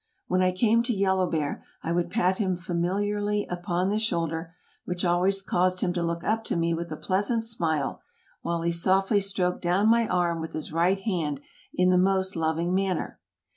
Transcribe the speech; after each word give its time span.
When 0.25 0.41
I 0.41 0.51
came 0.51 0.81
to 0.81 0.95
Yellow 0.95 1.29
Bear 1.29 1.63
I 1.83 1.91
would 1.91 2.09
pat 2.09 2.39
him 2.39 2.55
familiarly 2.55 3.45
upon 3.51 3.89
the 3.89 3.99
shoulder, 3.99 4.55
which 4.83 5.05
always 5.05 5.43
caused 5.43 5.81
him 5.81 5.93
to 5.93 6.01
look 6.01 6.23
up 6.23 6.43
to 6.45 6.55
me 6.55 6.73
with 6.73 6.91
a 6.91 6.97
pleasant 6.97 7.43
smile, 7.43 8.01
while 8.41 8.63
he 8.63 8.71
softly 8.71 9.19
stroked 9.19 9.61
down 9.61 9.87
my 9.91 10.07
arm 10.07 10.41
with 10.41 10.53
his 10.53 10.73
right 10.73 10.97
hand 10.99 11.39
in 11.75 11.91
the 11.91 11.99
most 11.99 12.35
loving 12.35 12.73
manner. 12.73 13.19